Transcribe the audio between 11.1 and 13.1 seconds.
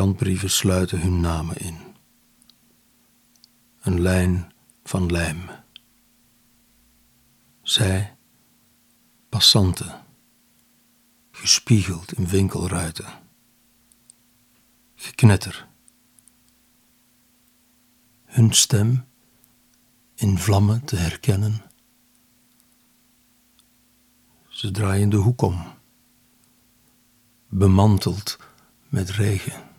gespiegeld in winkelruiten.